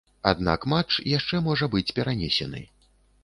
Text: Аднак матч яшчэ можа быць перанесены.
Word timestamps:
Аднак 0.29 0.63
матч 0.73 0.95
яшчэ 1.17 1.41
можа 1.49 1.69
быць 1.75 1.85
перанесены. 1.99 2.65